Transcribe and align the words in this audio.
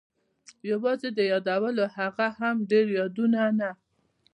یوازې 0.71 1.09
د 1.17 1.19
یادولو، 1.31 1.85
هغه 1.97 2.27
هم 2.39 2.55
ډېر 2.71 2.85
یادول 2.97 3.33
نه. 3.59 3.69